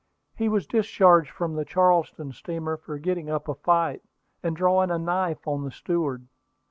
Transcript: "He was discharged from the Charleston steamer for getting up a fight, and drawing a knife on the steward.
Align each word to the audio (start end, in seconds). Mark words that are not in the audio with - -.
"He 0.35 0.49
was 0.49 0.65
discharged 0.65 1.29
from 1.29 1.53
the 1.55 1.63
Charleston 1.63 2.31
steamer 2.31 2.75
for 2.75 2.97
getting 2.97 3.29
up 3.29 3.47
a 3.47 3.53
fight, 3.53 4.01
and 4.41 4.55
drawing 4.55 4.89
a 4.89 4.97
knife 4.97 5.47
on 5.47 5.63
the 5.63 5.69
steward. 5.69 6.25